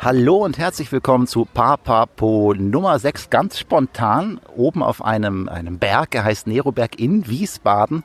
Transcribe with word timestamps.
Hallo 0.00 0.44
und 0.44 0.58
herzlich 0.58 0.92
willkommen 0.92 1.26
zu 1.26 1.44
Papapo 1.44 2.54
Nummer 2.56 2.96
6, 3.00 3.30
ganz 3.30 3.58
spontan, 3.58 4.40
oben 4.54 4.80
auf 4.80 5.04
einem, 5.04 5.48
einem 5.48 5.80
Berg, 5.80 6.14
er 6.14 6.22
heißt 6.22 6.46
Neroberg 6.46 7.00
in 7.00 7.26
Wiesbaden. 7.26 8.04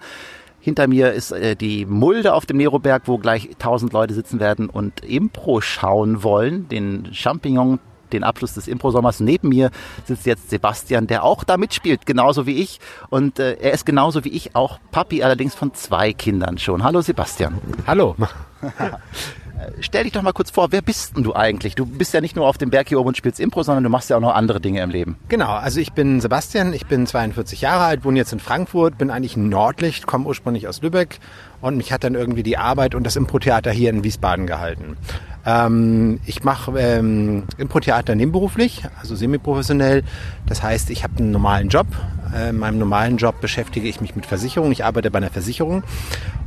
Hinter 0.59 0.87
mir 0.87 1.13
ist 1.13 1.31
äh, 1.31 1.55
die 1.55 1.85
Mulde 1.85 2.33
auf 2.33 2.47
dem 2.47 2.57
Neroberg, 2.57 3.03
wo 3.05 3.19
gleich 3.19 3.47
tausend 3.59 3.93
Leute 3.93 4.15
sitzen 4.15 4.39
werden 4.39 4.69
und 4.69 5.01
Impro 5.01 5.61
schauen 5.61 6.23
wollen, 6.23 6.67
den 6.67 7.13
Champignon 7.13 7.77
den 8.11 8.23
Abschluss 8.23 8.53
des 8.53 8.67
Impro-Sommers. 8.67 9.19
Neben 9.19 9.49
mir 9.49 9.69
sitzt 10.05 10.25
jetzt 10.25 10.49
Sebastian, 10.49 11.05
der 11.05 11.23
auch 11.23 11.43
da 11.43 11.57
mitspielt, 11.57 12.07
genauso 12.07 12.47
wie 12.47 12.59
ich. 12.61 12.79
Und 13.09 13.37
äh, 13.37 13.53
er 13.53 13.71
ist 13.71 13.85
genauso 13.85 14.23
wie 14.23 14.29
ich 14.29 14.55
auch 14.55 14.79
Papi, 14.91 15.21
allerdings 15.21 15.53
von 15.53 15.75
zwei 15.75 16.11
Kindern 16.13 16.57
schon. 16.57 16.83
Hallo 16.83 17.01
Sebastian. 17.01 17.59
Hallo. 17.85 18.15
Stell 19.79 20.03
dich 20.03 20.13
doch 20.13 20.21
mal 20.21 20.33
kurz 20.33 20.51
vor, 20.51 20.71
wer 20.71 20.81
bist 20.81 21.15
denn 21.15 21.23
du 21.23 21.35
eigentlich? 21.35 21.75
Du 21.75 21.85
bist 21.85 22.13
ja 22.13 22.21
nicht 22.21 22.35
nur 22.35 22.47
auf 22.47 22.57
dem 22.57 22.69
Berg 22.69 22.89
hier 22.89 22.99
oben 22.99 23.09
und 23.09 23.17
spielst 23.17 23.39
Impro, 23.39 23.63
sondern 23.63 23.83
du 23.83 23.89
machst 23.89 24.09
ja 24.09 24.17
auch 24.17 24.21
noch 24.21 24.33
andere 24.33 24.61
Dinge 24.61 24.81
im 24.81 24.89
Leben. 24.89 25.17
Genau, 25.29 25.51
also 25.51 25.79
ich 25.79 25.93
bin 25.93 26.21
Sebastian, 26.21 26.73
ich 26.73 26.85
bin 26.85 27.07
42 27.07 27.61
Jahre 27.61 27.85
alt, 27.85 28.05
wohne 28.05 28.17
jetzt 28.17 28.33
in 28.33 28.39
Frankfurt, 28.39 28.97
bin 28.97 29.09
eigentlich 29.09 29.37
Nordlicht, 29.37 30.07
komme 30.07 30.25
ursprünglich 30.25 30.67
aus 30.67 30.81
Lübeck 30.81 31.19
und 31.61 31.77
mich 31.77 31.91
hat 31.91 32.03
dann 32.03 32.15
irgendwie 32.15 32.43
die 32.43 32.57
Arbeit 32.57 32.95
und 32.95 33.03
das 33.03 33.15
Impro-Theater 33.15 33.71
hier 33.71 33.89
in 33.89 34.03
Wiesbaden 34.03 34.47
gehalten. 34.47 34.97
Ähm, 35.45 36.19
ich 36.25 36.43
mache 36.43 36.77
ähm, 36.79 37.43
Impro-Theater 37.57 38.15
nebenberuflich, 38.15 38.83
also 38.99 39.15
semi-professionell. 39.15 40.03
Das 40.45 40.63
heißt, 40.63 40.89
ich 40.89 41.03
habe 41.03 41.17
einen 41.17 41.31
normalen 41.31 41.69
Job. 41.69 41.87
Äh, 42.33 42.49
in 42.49 42.57
meinem 42.57 42.79
normalen 42.79 43.17
Job 43.17 43.41
beschäftige 43.41 43.87
ich 43.87 44.01
mich 44.01 44.15
mit 44.15 44.25
Versicherung. 44.25 44.71
Ich 44.71 44.85
arbeite 44.85 45.11
bei 45.11 45.17
einer 45.17 45.29
Versicherung 45.29 45.83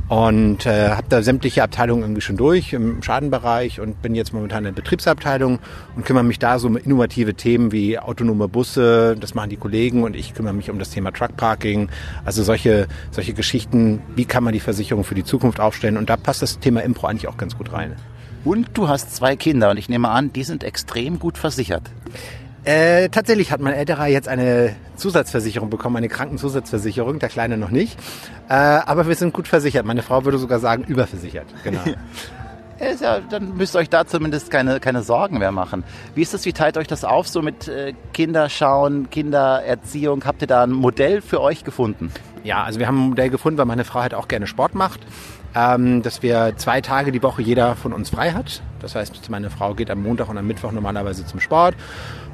und 0.09 0.65
äh, 0.65 0.91
habe 0.91 1.07
da 1.09 1.21
sämtliche 1.21 1.63
Abteilungen 1.63 2.03
irgendwie 2.03 2.21
schon 2.21 2.37
durch 2.37 2.73
im 2.73 3.03
Schadenbereich 3.03 3.81
und 3.81 4.01
bin 4.01 4.15
jetzt 4.15 4.33
momentan 4.33 4.59
in 4.59 4.73
der 4.73 4.81
Betriebsabteilung 4.81 5.59
und 5.95 6.05
kümmere 6.05 6.23
mich 6.23 6.39
da 6.39 6.59
so 6.59 6.67
um 6.67 6.77
innovative 6.77 7.33
Themen 7.33 7.71
wie 7.71 7.99
autonome 7.99 8.47
Busse, 8.47 9.17
das 9.19 9.33
machen 9.35 9.49
die 9.49 9.57
Kollegen 9.57 10.03
und 10.03 10.15
ich 10.15 10.33
kümmere 10.33 10.53
mich 10.53 10.69
um 10.69 10.79
das 10.79 10.91
Thema 10.91 11.11
Truckparking, 11.11 11.89
also 12.23 12.43
solche 12.43 12.87
solche 13.11 13.33
Geschichten, 13.33 14.01
wie 14.15 14.25
kann 14.25 14.43
man 14.43 14.53
die 14.53 14.59
Versicherung 14.59 15.03
für 15.03 15.15
die 15.15 15.25
Zukunft 15.25 15.59
aufstellen 15.59 15.97
und 15.97 16.09
da 16.09 16.15
passt 16.15 16.41
das 16.41 16.59
Thema 16.59 16.83
Impro 16.83 17.07
eigentlich 17.07 17.27
auch 17.27 17.37
ganz 17.37 17.57
gut 17.57 17.73
rein. 17.73 17.95
Und 18.45 18.69
du 18.75 18.87
hast 18.87 19.13
zwei 19.13 19.35
Kinder 19.35 19.71
und 19.71 19.77
ich 19.77 19.89
nehme 19.89 20.09
an, 20.09 20.31
die 20.31 20.43
sind 20.43 20.63
extrem 20.63 21.19
gut 21.19 21.37
versichert. 21.37 21.91
Äh, 22.67 23.07
tatsächlich 23.07 23.53
hat 23.53 23.61
mein 23.61 23.73
älterer 23.73 24.07
jetzt 24.07 24.27
eine 24.27 24.75
Zusatzversicherung 24.97 25.69
bekommen, 25.69 25.95
eine 25.95 26.09
Krankenzusatzversicherung, 26.09 27.17
der 27.17 27.29
Kleine 27.29 27.57
noch 27.57 27.71
nicht. 27.71 27.97
Äh, 28.49 28.55
aber 28.55 29.07
wir 29.07 29.15
sind 29.15 29.33
gut 29.33 29.47
versichert. 29.47 29.85
Meine 29.85 30.03
Frau 30.03 30.25
würde 30.25 30.37
sogar 30.37 30.59
sagen, 30.59 30.83
überversichert. 30.83 31.47
Genau. 31.63 31.79
Ja, 33.01 33.21
dann 33.21 33.57
müsst 33.57 33.75
ihr 33.75 33.79
euch 33.79 33.89
da 33.89 34.05
zumindest 34.05 34.51
keine, 34.51 34.79
keine 34.79 35.01
Sorgen 35.01 35.39
mehr 35.39 35.51
machen. 35.51 35.83
Wie 36.13 36.21
ist 36.21 36.35
das, 36.35 36.45
wie 36.45 36.53
teilt 36.53 36.77
euch 36.77 36.85
das 36.85 37.03
auf, 37.03 37.27
so 37.27 37.41
mit 37.41 37.67
äh, 37.67 37.93
Kinderschauen, 38.13 39.09
Kindererziehung? 39.09 40.23
Habt 40.25 40.43
ihr 40.43 40.47
da 40.47 40.61
ein 40.61 40.73
Modell 40.73 41.21
für 41.21 41.41
euch 41.41 41.63
gefunden? 41.63 42.11
Ja, 42.43 42.63
also 42.63 42.79
wir 42.79 42.85
haben 42.85 43.03
ein 43.03 43.09
Modell 43.09 43.31
gefunden, 43.31 43.57
weil 43.57 43.65
meine 43.65 43.83
Frau 43.83 44.01
halt 44.01 44.13
auch 44.13 44.27
gerne 44.27 44.45
Sport 44.45 44.75
macht. 44.75 44.99
Ähm, 45.55 46.03
dass 46.03 46.21
wir 46.21 46.53
zwei 46.57 46.81
Tage 46.81 47.11
die 47.11 47.23
Woche 47.23 47.41
jeder 47.41 47.75
von 47.75 47.93
uns 47.93 48.11
frei 48.11 48.33
hat. 48.33 48.61
Das 48.79 48.93
heißt, 48.93 49.27
meine 49.31 49.49
Frau 49.49 49.73
geht 49.73 49.89
am 49.89 50.03
Montag 50.03 50.29
und 50.29 50.37
am 50.37 50.45
Mittwoch 50.45 50.71
normalerweise 50.71 51.25
zum 51.25 51.39
Sport. 51.39 51.75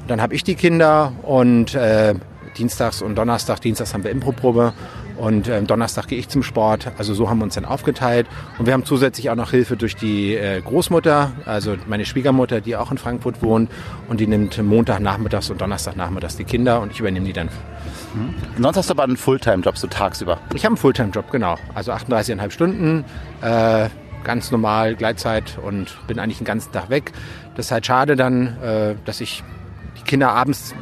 Dann 0.06 0.20
habe 0.20 0.34
ich 0.34 0.44
die 0.44 0.54
Kinder 0.54 1.12
und 1.22 1.74
äh, 1.74 2.14
Dienstags 2.56 3.02
und 3.02 3.16
Donnerstag, 3.16 3.60
Dienstags 3.60 3.94
haben 3.94 4.04
wir 4.04 4.10
Improprobe 4.10 4.72
und 5.16 5.48
äh, 5.48 5.62
Donnerstag 5.62 6.08
gehe 6.08 6.18
ich 6.18 6.28
zum 6.28 6.42
Sport. 6.42 6.92
Also 6.98 7.14
so 7.14 7.30
haben 7.30 7.38
wir 7.38 7.44
uns 7.44 7.54
dann 7.54 7.64
aufgeteilt. 7.64 8.26
Und 8.58 8.66
wir 8.66 8.72
haben 8.72 8.84
zusätzlich 8.84 9.30
auch 9.30 9.36
noch 9.36 9.50
Hilfe 9.50 9.76
durch 9.76 9.96
die 9.96 10.34
äh, 10.34 10.60
Großmutter, 10.60 11.32
also 11.44 11.76
meine 11.86 12.04
Schwiegermutter, 12.04 12.60
die 12.60 12.76
auch 12.76 12.90
in 12.90 12.98
Frankfurt 12.98 13.42
wohnt. 13.42 13.70
Und 14.08 14.20
die 14.20 14.26
nimmt 14.26 14.62
Montagnachmittags 14.62 15.50
und 15.50 15.60
Donnerstagnachmittags 15.60 16.36
die 16.36 16.44
Kinder 16.44 16.80
und 16.80 16.92
ich 16.92 17.00
übernehme 17.00 17.26
die 17.26 17.32
dann. 17.32 17.48
Mhm. 18.14 18.62
Sonst 18.62 18.76
hast 18.76 18.90
du 18.90 18.94
aber 18.94 19.04
einen 19.04 19.16
Fulltime-Job, 19.16 19.78
so 19.78 19.86
tagsüber. 19.86 20.38
Ich 20.54 20.64
habe 20.64 20.72
einen 20.72 20.76
Fulltime-Job, 20.76 21.30
genau. 21.30 21.56
Also 21.74 21.92
38,5 21.92 22.50
Stunden. 22.50 23.04
Äh, 23.40 23.88
ganz 24.24 24.50
normal, 24.50 24.96
Gleitzeit 24.96 25.58
und 25.62 25.96
bin 26.06 26.18
eigentlich 26.18 26.38
den 26.38 26.46
ganzen 26.46 26.72
Tag 26.72 26.90
weg. 26.90 27.12
Das 27.56 27.66
ist 27.66 27.72
halt 27.72 27.86
schade 27.86 28.16
dann, 28.16 28.56
äh, 28.62 28.94
dass 29.04 29.20
ich 29.20 29.44
Kinder 30.04 30.30
abends 30.30 30.74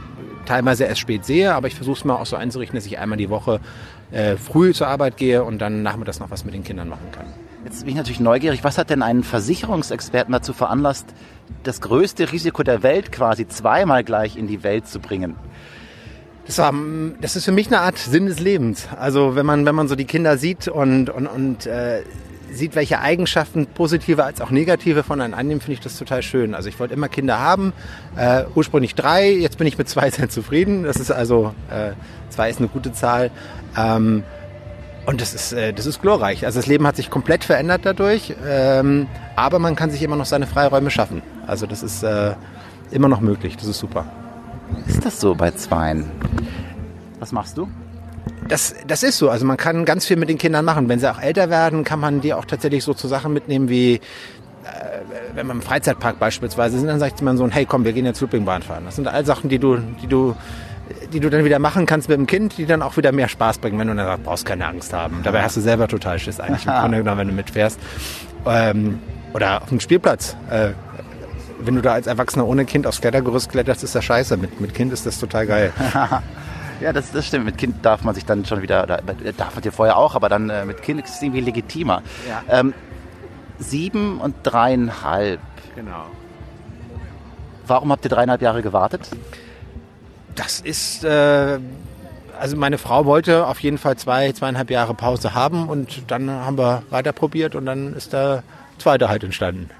teilweise 0.44 0.84
erst 0.84 1.00
spät 1.00 1.24
sehe, 1.24 1.54
aber 1.54 1.68
ich 1.68 1.74
versuche 1.74 1.98
es 1.98 2.04
mal 2.04 2.16
auch 2.16 2.26
so 2.26 2.36
einzurichten, 2.36 2.76
dass 2.76 2.86
ich 2.86 2.98
einmal 2.98 3.18
die 3.18 3.30
Woche 3.30 3.60
äh, 4.10 4.36
früh 4.36 4.72
zur 4.72 4.88
Arbeit 4.88 5.16
gehe 5.16 5.44
und 5.44 5.58
dann 5.58 5.82
nachmittags 5.82 6.20
noch 6.20 6.30
was 6.30 6.44
mit 6.44 6.54
den 6.54 6.64
Kindern 6.64 6.88
machen 6.88 7.06
kann. 7.12 7.26
Jetzt 7.64 7.80
bin 7.80 7.90
ich 7.90 7.96
natürlich 7.96 8.20
neugierig, 8.20 8.64
was 8.64 8.76
hat 8.76 8.90
denn 8.90 9.02
einen 9.02 9.22
Versicherungsexperten 9.22 10.32
dazu 10.32 10.52
veranlasst, 10.52 11.06
das 11.62 11.80
größte 11.80 12.32
Risiko 12.32 12.62
der 12.62 12.82
Welt 12.82 13.12
quasi 13.12 13.46
zweimal 13.46 14.02
gleich 14.02 14.36
in 14.36 14.48
die 14.48 14.62
Welt 14.62 14.88
zu 14.88 14.98
bringen? 14.98 15.36
Das, 16.46 16.58
war, 16.58 16.74
das 17.20 17.36
ist 17.36 17.44
für 17.44 17.52
mich 17.52 17.68
eine 17.68 17.80
Art 17.80 17.98
Sinn 17.98 18.26
des 18.26 18.40
Lebens. 18.40 18.88
Also 18.98 19.36
wenn 19.36 19.46
man, 19.46 19.64
wenn 19.64 19.76
man 19.76 19.86
so 19.86 19.94
die 19.94 20.06
Kinder 20.06 20.38
sieht 20.38 20.66
und, 20.66 21.08
und, 21.08 21.28
und 21.28 21.66
äh, 21.66 22.02
sieht, 22.52 22.74
welche 22.74 23.00
Eigenschaften 23.00 23.66
positive 23.66 24.24
als 24.24 24.40
auch 24.40 24.50
negative 24.50 25.02
von 25.02 25.20
einem 25.20 25.34
annehmen, 25.34 25.60
finde 25.60 25.74
ich 25.74 25.80
das 25.80 25.98
total 25.98 26.22
schön. 26.22 26.54
Also 26.54 26.68
ich 26.68 26.78
wollte 26.78 26.94
immer 26.94 27.08
Kinder 27.08 27.38
haben, 27.38 27.72
äh, 28.16 28.44
ursprünglich 28.54 28.94
drei, 28.94 29.30
jetzt 29.30 29.58
bin 29.58 29.66
ich 29.66 29.78
mit 29.78 29.88
zwei 29.88 30.10
sehr 30.10 30.28
zufrieden. 30.28 30.84
Das 30.84 30.96
ist 30.96 31.10
also, 31.10 31.54
äh, 31.70 31.92
zwei 32.30 32.50
ist 32.50 32.58
eine 32.58 32.68
gute 32.68 32.92
Zahl. 32.92 33.30
Ähm, 33.76 34.22
und 35.04 35.20
das 35.20 35.34
ist, 35.34 35.52
äh, 35.52 35.72
das 35.72 35.86
ist 35.86 36.00
glorreich. 36.00 36.46
Also 36.46 36.60
das 36.60 36.66
Leben 36.66 36.86
hat 36.86 36.96
sich 36.96 37.10
komplett 37.10 37.44
verändert 37.44 37.80
dadurch, 37.84 38.34
ähm, 38.46 39.08
aber 39.34 39.58
man 39.58 39.74
kann 39.74 39.90
sich 39.90 40.02
immer 40.02 40.16
noch 40.16 40.26
seine 40.26 40.46
Freiräume 40.46 40.90
schaffen. 40.90 41.22
Also 41.46 41.66
das 41.66 41.82
ist 41.82 42.02
äh, 42.04 42.34
immer 42.92 43.08
noch 43.08 43.20
möglich, 43.20 43.56
das 43.56 43.66
ist 43.66 43.78
super. 43.78 44.06
Ist 44.86 45.04
das 45.04 45.20
so 45.20 45.34
bei 45.34 45.50
Zweien? 45.50 46.10
Was 47.18 47.32
machst 47.32 47.58
du? 47.58 47.68
Das, 48.48 48.74
das 48.86 49.02
ist 49.02 49.18
so. 49.18 49.30
Also 49.30 49.46
man 49.46 49.56
kann 49.56 49.84
ganz 49.84 50.06
viel 50.06 50.16
mit 50.16 50.28
den 50.28 50.38
Kindern 50.38 50.64
machen. 50.64 50.88
Wenn 50.88 50.98
sie 50.98 51.10
auch 51.10 51.20
älter 51.20 51.50
werden, 51.50 51.84
kann 51.84 52.00
man 52.00 52.20
die 52.20 52.34
auch 52.34 52.44
tatsächlich 52.44 52.84
so 52.84 52.94
zu 52.94 53.08
Sachen 53.08 53.32
mitnehmen 53.32 53.68
wie, 53.68 53.94
äh, 53.94 54.00
wenn 55.34 55.46
man 55.46 55.58
im 55.58 55.62
Freizeitpark 55.62 56.18
beispielsweise 56.18 56.78
sind, 56.78 56.88
dann 56.88 57.00
sagt 57.00 57.22
man 57.22 57.36
so, 57.36 57.48
hey 57.48 57.64
komm, 57.64 57.84
wir 57.84 57.92
gehen 57.92 58.04
jetzt 58.04 58.20
Loopingbahn 58.20 58.62
fahren. 58.62 58.84
Das 58.84 58.96
sind 58.96 59.08
all 59.08 59.24
Sachen, 59.24 59.48
die 59.48 59.58
du, 59.58 59.78
die 60.02 60.06
du 60.06 60.34
die 61.12 61.20
du 61.20 61.30
dann 61.30 61.44
wieder 61.44 61.58
machen 61.58 61.86
kannst 61.86 62.08
mit 62.08 62.18
dem 62.18 62.26
Kind, 62.26 62.58
die 62.58 62.66
dann 62.66 62.82
auch 62.82 62.96
wieder 62.96 63.12
mehr 63.12 63.28
Spaß 63.28 63.58
bringen, 63.58 63.78
wenn 63.78 63.88
du 63.88 63.94
dann 63.94 64.06
sagst, 64.06 64.24
brauchst 64.24 64.46
keine 64.46 64.66
Angst 64.66 64.92
haben. 64.92 65.20
Dabei 65.22 65.42
hast 65.42 65.56
du 65.56 65.60
selber 65.60 65.88
total 65.88 66.18
Schiss 66.18 66.40
eigentlich 66.40 66.66
im 66.66 66.72
Grunde 66.72 66.98
genommen, 66.98 67.18
wenn 67.18 67.28
du 67.28 67.34
mitfährst. 67.34 67.78
Ähm, 68.46 68.98
oder 69.32 69.62
auf 69.62 69.68
dem 69.68 69.80
Spielplatz. 69.80 70.36
Äh, 70.50 70.70
wenn 71.64 71.76
du 71.76 71.82
da 71.82 71.92
als 71.92 72.06
Erwachsener 72.06 72.46
ohne 72.46 72.64
Kind 72.64 72.86
aufs 72.86 73.00
Klettergerüst 73.00 73.50
kletterst, 73.50 73.84
ist 73.84 73.94
das 73.94 74.04
scheiße. 74.04 74.36
Mit, 74.36 74.60
mit 74.60 74.74
Kind 74.74 74.92
ist 74.92 75.06
das 75.06 75.18
total 75.18 75.46
geil. 75.46 75.72
Ja, 76.82 76.92
das, 76.92 77.12
das 77.12 77.26
stimmt. 77.26 77.44
Mit 77.44 77.58
Kind 77.58 77.84
darf 77.84 78.02
man 78.02 78.14
sich 78.14 78.24
dann 78.24 78.44
schon 78.44 78.62
wieder, 78.62 78.82
oder, 78.82 79.00
darf 79.36 79.54
man 79.54 79.62
dir 79.62 79.72
vorher 79.72 79.96
auch, 79.96 80.14
aber 80.14 80.28
dann 80.28 80.50
äh, 80.50 80.64
mit 80.64 80.82
Kind 80.82 81.02
ist 81.04 81.16
es 81.16 81.22
irgendwie 81.22 81.40
legitimer. 81.40 82.02
Ja. 82.28 82.42
Ähm, 82.48 82.74
sieben 83.58 84.20
und 84.20 84.34
dreieinhalb. 84.42 85.40
Genau. 85.76 86.06
Warum 87.66 87.92
habt 87.92 88.04
ihr 88.04 88.10
dreieinhalb 88.10 88.42
Jahre 88.42 88.62
gewartet? 88.62 89.08
Das 90.34 90.60
ist, 90.60 91.04
äh, 91.04 91.58
also 92.38 92.56
meine 92.56 92.78
Frau 92.78 93.04
wollte 93.04 93.46
auf 93.46 93.60
jeden 93.60 93.78
Fall 93.78 93.96
zwei, 93.96 94.32
zweieinhalb 94.32 94.70
Jahre 94.70 94.94
Pause 94.94 95.34
haben 95.34 95.68
und 95.68 96.10
dann 96.10 96.28
haben 96.30 96.58
wir 96.58 96.82
weiter 96.90 97.12
probiert 97.12 97.54
und 97.54 97.66
dann 97.66 97.94
ist 97.94 98.12
der 98.12 98.42
zweite 98.78 99.08
halt 99.08 99.22
entstanden 99.22 99.70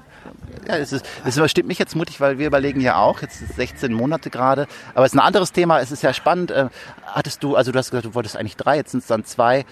ja, 0.67 0.77
es 0.77 0.93
ist, 0.93 1.05
es 1.25 1.51
stimmt 1.51 1.67
mich 1.67 1.79
jetzt 1.79 1.95
mutig, 1.95 2.19
weil 2.21 2.37
wir 2.37 2.47
überlegen 2.47 2.81
ja 2.81 2.97
auch, 2.97 3.21
jetzt 3.21 3.41
ist 3.41 3.55
16 3.55 3.93
Monate 3.93 4.29
gerade, 4.29 4.67
aber 4.93 5.05
es 5.05 5.13
ist 5.13 5.19
ein 5.19 5.25
anderes 5.25 5.51
Thema, 5.51 5.79
es 5.79 5.91
ist 5.91 6.03
ja 6.03 6.13
spannend. 6.13 6.51
Äh, 6.51 6.69
hattest 7.05 7.43
du, 7.43 7.55
also 7.55 7.71
du 7.71 7.79
hast 7.79 7.91
gesagt, 7.91 8.05
du 8.05 8.15
wolltest 8.15 8.37
eigentlich 8.37 8.57
drei, 8.57 8.77
jetzt 8.77 8.91
sind 8.91 9.01
es 9.01 9.07
dann 9.07 9.25
zwei. 9.25 9.65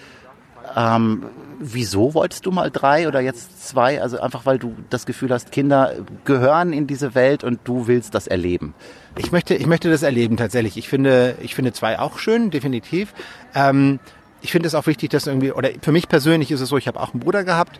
Ähm, 0.76 1.24
wieso 1.58 2.14
wolltest 2.14 2.46
du 2.46 2.50
mal 2.50 2.70
drei 2.70 3.08
oder 3.08 3.20
jetzt 3.20 3.68
zwei? 3.68 4.00
Also 4.00 4.20
einfach, 4.20 4.46
weil 4.46 4.58
du 4.58 4.74
das 4.90 5.06
Gefühl 5.06 5.30
hast, 5.30 5.52
Kinder 5.52 5.94
gehören 6.24 6.72
in 6.72 6.86
diese 6.86 7.14
Welt 7.14 7.44
und 7.44 7.60
du 7.64 7.86
willst 7.88 8.14
das 8.14 8.26
erleben. 8.26 8.74
Ich 9.18 9.32
möchte, 9.32 9.54
ich 9.54 9.66
möchte 9.66 9.90
das 9.90 10.02
erleben 10.02 10.36
tatsächlich. 10.36 10.76
Ich 10.76 10.88
finde, 10.88 11.36
ich 11.40 11.54
finde 11.54 11.72
zwei 11.72 11.98
auch 11.98 12.18
schön, 12.18 12.50
definitiv. 12.50 13.12
Ähm, 13.54 13.98
ich 14.40 14.50
finde 14.52 14.66
es 14.66 14.74
auch 14.74 14.86
wichtig, 14.86 15.10
dass 15.10 15.26
irgendwie, 15.26 15.52
oder 15.52 15.70
für 15.80 15.92
mich 15.92 16.08
persönlich 16.08 16.50
ist 16.50 16.60
es 16.60 16.68
so, 16.68 16.76
ich 16.76 16.88
habe 16.88 17.00
auch 17.00 17.12
einen 17.12 17.20
Bruder 17.20 17.44
gehabt 17.44 17.78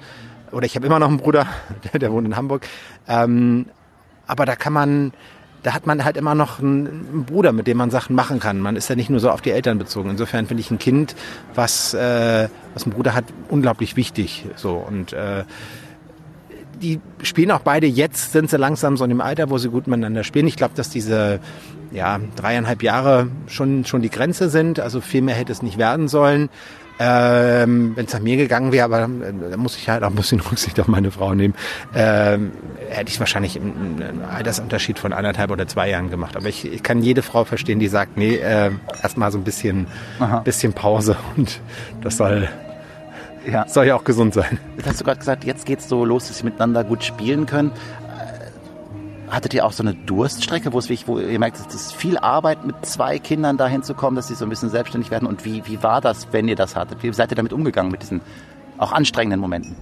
oder 0.52 0.66
ich 0.66 0.76
habe 0.76 0.87
immer 0.87 0.99
noch 0.99 1.08
einen 1.08 1.19
Bruder, 1.19 1.46
der, 1.93 2.00
der 2.00 2.12
wohnt 2.12 2.26
in 2.26 2.37
Hamburg. 2.37 2.66
Ähm, 3.08 3.66
aber 4.26 4.46
da 4.46 4.56
kann 4.56 4.72
man, 4.72 5.12
da 5.62 5.75
hat 5.75 5.87
man 5.87 6.04
halt 6.04 6.16
immer 6.16 6.34
noch 6.34 6.60
einen 6.60 7.25
Bruder, 7.26 7.52
mit 7.52 7.66
dem 7.66 7.76
man 7.76 7.90
Sachen 7.90 8.14
machen 8.14 8.40
kann. 8.40 8.60
Man 8.60 8.76
ist 8.76 8.88
ja 8.88 8.96
nicht 8.96 9.10
nur 9.10 9.20
so 9.20 9.31
auf 9.31 9.40
die 9.40 9.50
Eltern 9.50 9.78
bezogen. 9.78 10.10
Insofern 10.10 10.46
finde 10.46 10.60
ich 10.60 10.70
ein 10.70 10.78
Kind, 10.78 11.14
was, 11.54 11.94
äh, 11.94 12.49
was 12.75 12.84
einen 12.84 12.93
Bruder 12.93 13.14
hat, 13.14 13.25
unglaublich 13.49 13.96
wichtig. 13.96 14.46
So 14.56 14.75
und 14.75 15.12
äh, 15.12 15.44
die 16.81 17.00
spielen 17.22 17.50
auch 17.52 17.60
beide 17.60 17.87
jetzt, 17.87 18.32
sind 18.32 18.50
sie 18.50 18.58
langsam 18.58 18.96
so 18.96 19.04
in 19.04 19.10
dem 19.10 19.20
Alter, 19.20 19.50
wo 19.50 19.58
sie 19.58 19.69
gut 19.69 19.87
miteinander 19.87 20.25
spielen. 20.25 20.49
Ich 20.49 20.56
glaube, 20.56 20.75
dass 20.75 20.90
diese 20.90 21.40
ja, 21.93 22.19
dreieinhalb 22.37 22.82
Jahre 22.82 23.28
schon, 23.46 23.84
schon 23.84 24.02
die 24.02 24.10
Grenze 24.10 24.49
sind. 24.49 24.81
Also 24.81 25.00
viel 25.00 25.22
mehr 25.22 25.34
hätte 25.34 25.52
es 25.52 25.62
nicht 25.62 25.78
werden 25.78 26.08
sollen. 26.08 26.49
Ähm, 26.98 27.92
Wenn 27.96 28.06
es 28.06 28.12
nach 28.12 28.20
mir 28.20 28.36
gegangen 28.36 28.70
wäre, 28.70 28.84
aber 28.84 29.02
äh, 29.02 29.50
da 29.50 29.56
muss 29.56 29.76
ich 29.76 29.88
halt 29.88 30.02
auch 30.02 30.10
ein 30.10 30.14
bisschen 30.14 30.40
Rücksicht 30.50 30.78
auf 30.78 30.88
meine 30.88 31.10
Frau 31.10 31.34
nehmen, 31.34 31.54
ähm, 31.94 32.52
hätte 32.88 33.10
ich 33.10 33.18
wahrscheinlich 33.18 33.56
einen 33.56 34.22
Altersunterschied 34.24 34.98
von 34.98 35.12
anderthalb 35.12 35.50
oder 35.50 35.66
zwei 35.66 35.88
Jahren 35.88 36.10
gemacht. 36.10 36.36
Aber 36.36 36.46
ich, 36.46 36.70
ich 36.70 36.82
kann 36.82 37.02
jede 37.02 37.22
Frau 37.22 37.44
verstehen, 37.44 37.78
die 37.78 37.88
sagt, 37.88 38.16
nee, 38.16 38.36
äh, 38.36 38.70
erstmal 39.02 39.32
so 39.32 39.38
ein 39.38 39.44
bisschen, 39.44 39.86
bisschen 40.44 40.72
Pause 40.72 41.16
und 41.36 41.60
das 42.02 42.18
soll, 42.18 42.48
ja. 43.50 43.66
soll 43.66 43.86
ja 43.86 43.96
auch 43.96 44.04
gesund 44.04 44.34
sein. 44.34 44.58
Jetzt 44.76 44.88
hast 44.88 45.00
du 45.00 45.04
gerade 45.04 45.18
gesagt, 45.18 45.44
jetzt 45.44 45.66
geht's 45.66 45.88
so 45.88 46.04
los, 46.04 46.28
dass 46.28 46.38
sie 46.38 46.44
miteinander 46.44 46.84
gut 46.84 47.04
spielen 47.04 47.46
können. 47.46 47.72
Hattet 49.32 49.55
ihr 49.55 49.64
auch 49.64 49.73
so 49.73 49.82
eine 49.82 49.94
Durststrecke, 49.94 50.75
wo 50.75 50.79
es 50.79 50.90
wirklich, 50.90 51.08
wo 51.08 51.19
ihr 51.19 51.38
merkt, 51.38 51.56
es 51.58 51.75
ist 51.75 51.94
viel 51.94 52.19
Arbeit, 52.19 52.67
mit 52.67 52.84
zwei 52.84 53.19
Kindern 53.19 53.56
dahin 53.56 53.82
zu 53.82 53.94
kommen, 53.94 54.14
dass 54.14 54.29
sie 54.29 54.34
so 54.34 54.44
ein 54.44 54.50
bisschen 54.50 54.69
selbstständig 54.69 55.11
werden? 55.11 55.26
Und 55.26 55.46
wie, 55.46 55.67
wie 55.67 55.82
war 55.82 56.02
das, 56.02 56.29
wenn 56.32 56.49
ihr 56.49 56.55
das 56.55 56.76
hattet? 56.76 57.02
Wie 57.02 57.11
seid 57.14 57.32
ihr 57.32 57.37
damit 57.37 57.55
umgegangen, 57.55 57.90
mit 57.90 58.02
diesen 58.02 58.20
auch 58.76 58.93
anstrengenden 58.93 59.40
Momenten? 59.40 59.75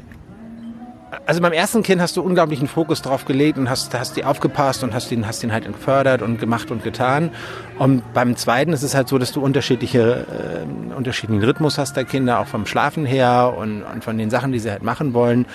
Also 1.27 1.41
beim 1.41 1.53
ersten 1.53 1.83
Kind 1.83 2.01
hast 2.01 2.17
du 2.17 2.23
unglaublichen 2.23 2.69
Fokus 2.69 3.03
drauf 3.03 3.25
gelegt 3.25 3.59
und 3.59 3.69
hast, 3.69 3.93
hast 3.99 4.17
die 4.17 4.25
aufgepasst 4.25 4.85
und 4.85 4.95
hast 4.95 5.11
ihn, 5.11 5.27
hast 5.27 5.43
ihn 5.43 5.53
halt 5.53 5.67
gefördert 5.67 6.23
und 6.23 6.39
gemacht 6.39 6.71
und 6.71 6.85
getan. 6.85 7.31
Und 7.77 8.13
beim 8.15 8.37
zweiten 8.37 8.73
ist 8.73 8.85
es 8.85 8.95
halt 8.95 9.09
so, 9.09 9.19
dass 9.19 9.33
du 9.33 9.41
unterschiedliche, 9.41 10.27
äh, 10.29 10.95
unterschiedlichen 10.95 11.43
Rhythmus 11.43 11.77
hast 11.77 11.97
der 11.97 12.05
Kinder, 12.05 12.39
auch 12.39 12.47
vom 12.47 12.67
Schlafen 12.67 13.05
her 13.05 13.55
und, 13.59 13.83
und 13.83 14.05
von 14.05 14.17
den 14.17 14.31
Sachen, 14.31 14.53
die 14.53 14.61
sie 14.61 14.71
halt 14.71 14.85
machen 14.85 15.13
wollen. 15.13 15.47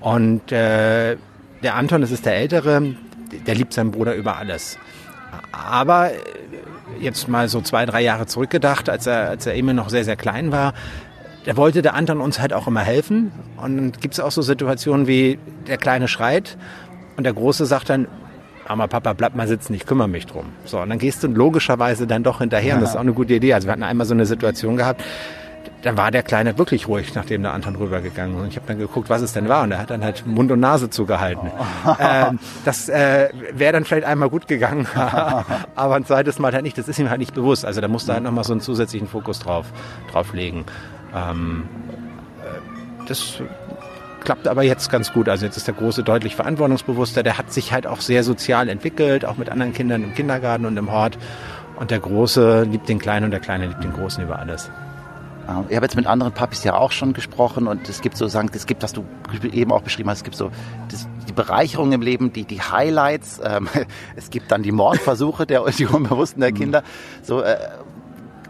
Und 0.00 0.50
äh, 0.50 1.16
der 1.64 1.74
Anton, 1.76 2.02
das 2.02 2.10
ist 2.10 2.26
der 2.26 2.36
Ältere, 2.36 2.94
der 3.46 3.54
liebt 3.54 3.72
seinen 3.72 3.90
Bruder 3.90 4.14
über 4.14 4.36
alles. 4.36 4.78
Aber 5.52 6.12
äh, 6.12 6.16
jetzt 7.00 7.28
mal 7.28 7.48
so 7.48 7.60
zwei, 7.60 7.86
drei 7.86 8.02
Jahre 8.02 8.26
zurückgedacht, 8.26 8.88
als 8.88 9.06
er, 9.06 9.30
als 9.30 9.46
er 9.46 9.54
Emil 9.54 9.74
noch 9.74 9.88
sehr, 9.88 10.04
sehr 10.04 10.16
klein 10.16 10.52
war, 10.52 10.74
da 11.44 11.56
wollte 11.56 11.82
der 11.82 11.94
Anton 11.94 12.20
uns 12.20 12.40
halt 12.40 12.52
auch 12.52 12.66
immer 12.66 12.80
helfen. 12.80 13.32
Und 13.56 13.76
dann 13.76 13.92
gibt 13.92 14.14
es 14.14 14.20
auch 14.20 14.30
so 14.30 14.42
Situationen 14.42 15.06
wie, 15.06 15.38
der 15.66 15.76
Kleine 15.76 16.08
schreit 16.08 16.56
und 17.16 17.24
der 17.24 17.32
Große 17.32 17.66
sagt 17.66 17.90
dann, 17.90 18.08
Mama, 18.68 18.86
Papa, 18.86 19.12
bleib 19.12 19.34
mal 19.34 19.46
sitzen, 19.46 19.74
ich 19.74 19.84
kümmere 19.84 20.08
mich 20.08 20.26
drum. 20.26 20.46
So, 20.64 20.80
und 20.80 20.88
dann 20.88 20.98
gehst 20.98 21.22
du 21.22 21.28
logischerweise 21.28 22.06
dann 22.06 22.22
doch 22.22 22.38
hinterher 22.38 22.70
ja. 22.70 22.74
und 22.76 22.80
das 22.80 22.90
ist 22.90 22.96
auch 22.96 23.00
eine 23.00 23.12
gute 23.12 23.34
Idee. 23.34 23.52
Also 23.52 23.68
wir 23.68 23.72
hatten 23.72 23.82
einmal 23.82 24.06
so 24.06 24.14
eine 24.14 24.24
Situation 24.24 24.76
gehabt, 24.76 25.02
dann 25.82 25.96
war 25.96 26.10
der 26.10 26.22
Kleine 26.22 26.56
wirklich 26.58 26.88
ruhig, 26.88 27.14
nachdem 27.14 27.42
der 27.42 27.52
Anton 27.52 27.76
rübergegangen 27.76 28.36
ist. 28.36 28.42
Und 28.42 28.48
ich 28.48 28.56
habe 28.56 28.66
dann 28.66 28.78
geguckt, 28.78 29.10
was 29.10 29.22
es 29.22 29.32
denn 29.32 29.48
war. 29.48 29.62
Und 29.62 29.72
er 29.72 29.78
hat 29.78 29.90
dann 29.90 30.02
halt 30.02 30.26
Mund 30.26 30.50
und 30.50 30.60
Nase 30.60 30.90
zugehalten. 30.90 31.50
Oh. 31.58 31.94
Ähm, 32.04 32.38
das 32.64 32.88
äh, 32.88 33.28
wäre 33.52 33.72
dann 33.72 33.84
vielleicht 33.84 34.06
einmal 34.06 34.28
gut 34.28 34.48
gegangen, 34.48 34.86
aber 35.74 35.94
ein 35.94 36.04
zweites 36.04 36.38
Mal 36.38 36.52
halt 36.52 36.64
nicht. 36.64 36.76
Das 36.76 36.88
ist 36.88 36.98
ihm 36.98 37.08
halt 37.08 37.20
nicht 37.20 37.34
bewusst. 37.34 37.64
Also 37.64 37.80
da 37.80 37.88
musste 37.88 38.12
halt 38.12 38.24
nochmal 38.24 38.44
so 38.44 38.52
einen 38.52 38.60
zusätzlichen 38.60 39.08
Fokus 39.08 39.38
drauf, 39.38 39.66
drauf 40.10 40.32
legen. 40.34 40.64
Ähm, 41.14 41.68
äh, 42.42 43.06
das 43.06 43.40
klappt 44.24 44.48
aber 44.48 44.62
jetzt 44.62 44.90
ganz 44.90 45.12
gut. 45.12 45.28
Also 45.28 45.46
jetzt 45.46 45.56
ist 45.56 45.66
der 45.66 45.74
Große 45.74 46.02
deutlich 46.02 46.34
verantwortungsbewusster. 46.34 47.22
Der 47.22 47.38
hat 47.38 47.52
sich 47.52 47.72
halt 47.72 47.86
auch 47.86 48.00
sehr 48.00 48.24
sozial 48.24 48.68
entwickelt, 48.68 49.24
auch 49.24 49.36
mit 49.36 49.50
anderen 49.50 49.72
Kindern 49.72 50.02
im 50.02 50.14
Kindergarten 50.14 50.66
und 50.66 50.76
im 50.76 50.90
Hort. 50.90 51.16
Und 51.76 51.90
der 51.90 52.00
Große 52.00 52.64
liebt 52.64 52.88
den 52.88 52.98
Kleinen 52.98 53.26
und 53.26 53.30
der 53.30 53.40
Kleine 53.40 53.66
liebt 53.66 53.82
den 53.82 53.92
Großen 53.92 54.22
über 54.22 54.38
alles. 54.38 54.70
Ich 55.68 55.76
habe 55.76 55.84
jetzt 55.86 55.96
mit 55.96 56.06
anderen 56.06 56.32
Papis 56.32 56.64
ja 56.64 56.74
auch 56.74 56.90
schon 56.90 57.12
gesprochen 57.12 57.66
und 57.66 57.88
es 57.88 58.00
gibt 58.00 58.16
so 58.16 58.26
sagen, 58.28 58.50
es 58.54 58.66
gibt, 58.66 58.82
was 58.82 58.92
du 58.92 59.04
eben 59.52 59.72
auch 59.72 59.82
beschrieben 59.82 60.08
hast, 60.08 60.18
es 60.18 60.24
gibt 60.24 60.36
so 60.36 60.50
das, 60.90 61.06
die 61.28 61.32
Bereicherung 61.32 61.92
im 61.92 62.00
Leben, 62.00 62.32
die, 62.32 62.44
die 62.44 62.62
Highlights, 62.62 63.40
ähm, 63.44 63.68
es 64.16 64.30
gibt 64.30 64.50
dann 64.50 64.62
die 64.62 64.72
Mordversuche 64.72 65.46
der 65.46 65.64
die 65.78 65.86
Unbewussten 65.86 66.40
der 66.40 66.50
mhm. 66.50 66.56
Kinder. 66.56 66.82
So, 67.22 67.42
äh, 67.42 67.56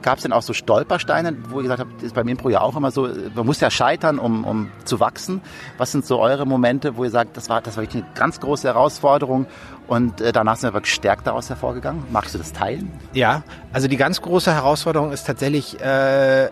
Gab 0.04 0.18
es 0.18 0.22
denn 0.22 0.34
auch 0.34 0.42
so 0.42 0.52
Stolpersteine, 0.52 1.34
wo 1.48 1.60
ihr 1.60 1.62
gesagt 1.62 1.80
habt, 1.80 2.02
ist 2.02 2.14
beim 2.14 2.28
Impro 2.28 2.50
ja 2.50 2.60
auch 2.60 2.76
immer 2.76 2.90
so, 2.90 3.08
man 3.34 3.46
muss 3.46 3.60
ja 3.60 3.70
scheitern, 3.70 4.18
um, 4.18 4.44
um 4.44 4.70
zu 4.84 5.00
wachsen. 5.00 5.40
Was 5.78 5.92
sind 5.92 6.04
so 6.04 6.20
eure 6.20 6.44
Momente, 6.44 6.98
wo 6.98 7.04
ihr 7.04 7.10
sagt, 7.10 7.38
das 7.38 7.48
war, 7.48 7.62
das 7.62 7.78
war 7.78 7.84
wirklich 7.84 8.02
eine 8.02 8.12
ganz 8.14 8.38
große 8.38 8.68
Herausforderung 8.68 9.46
und 9.86 10.20
äh, 10.20 10.30
danach 10.30 10.56
sind 10.56 10.74
wir 10.74 10.80
gestärkt 10.82 11.26
daraus 11.26 11.48
hervorgegangen? 11.48 12.04
Magst 12.12 12.34
du 12.34 12.38
das 12.38 12.52
teilen? 12.52 12.92
Ja, 13.14 13.44
also 13.72 13.88
die 13.88 13.96
ganz 13.96 14.20
große 14.20 14.52
Herausforderung 14.52 15.10
ist 15.10 15.26
tatsächlich 15.26 15.80
äh, 15.80 16.50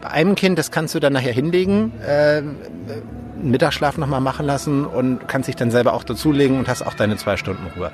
bei 0.00 0.08
einem 0.08 0.34
Kind, 0.34 0.58
das 0.58 0.70
kannst 0.70 0.94
du 0.94 1.00
dann 1.00 1.12
nachher 1.12 1.32
hinlegen, 1.32 1.92
äh, 2.00 2.42
Mittagsschlaf 3.42 3.98
nochmal 3.98 4.20
machen 4.20 4.46
lassen 4.46 4.84
und 4.84 5.28
kannst 5.28 5.48
dich 5.48 5.56
dann 5.56 5.70
selber 5.70 5.92
auch 5.92 6.02
dazulegen 6.02 6.58
und 6.58 6.68
hast 6.68 6.82
auch 6.82 6.94
deine 6.94 7.16
zwei 7.16 7.36
Stunden 7.36 7.66
Ruhe. 7.76 7.90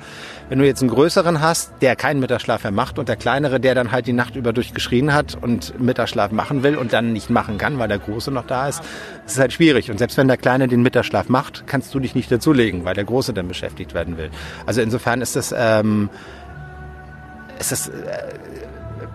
Wenn 0.49 0.59
du 0.59 0.65
jetzt 0.65 0.81
einen 0.81 0.89
größeren 0.89 1.41
hast, 1.41 1.71
der 1.81 1.95
keinen 1.95 2.19
Mittagsschlaf 2.19 2.63
mehr 2.63 2.71
macht 2.71 2.99
und 2.99 3.09
der 3.09 3.15
kleinere, 3.15 3.59
der 3.59 3.75
dann 3.75 3.91
halt 3.91 4.07
die 4.07 4.13
Nacht 4.13 4.35
über 4.35 4.53
durchgeschrien 4.53 5.13
hat 5.13 5.37
und 5.39 5.79
Mittagsschlaf 5.79 6.31
machen 6.31 6.63
will 6.63 6.75
und 6.75 6.93
dann 6.93 7.13
nicht 7.13 7.29
machen 7.29 7.57
kann, 7.57 7.79
weil 7.79 7.87
der 7.87 7.99
Große 7.99 8.31
noch 8.31 8.45
da 8.45 8.67
ist, 8.67 8.81
ist 9.25 9.33
es 9.33 9.39
halt 9.39 9.53
schwierig. 9.53 9.91
Und 9.91 9.97
selbst 9.97 10.17
wenn 10.17 10.27
der 10.27 10.37
Kleine 10.37 10.67
den 10.67 10.81
Mittagsschlaf 10.81 11.29
macht, 11.29 11.65
kannst 11.67 11.93
du 11.93 11.99
dich 11.99 12.15
nicht 12.15 12.31
dazulegen, 12.31 12.85
weil 12.85 12.95
der 12.95 13.05
Große 13.05 13.33
dann 13.33 13.47
beschäftigt 13.47 13.93
werden 13.93 14.17
will. 14.17 14.31
Also 14.65 14.81
insofern 14.81 15.21
ist 15.21 15.35
das, 15.35 15.53
ähm, 15.57 16.09
ist 17.59 17.71
das, 17.71 17.89
äh, 17.89 17.91